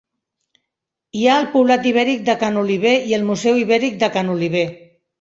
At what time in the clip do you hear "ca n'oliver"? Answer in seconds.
2.47-2.97, 4.19-4.69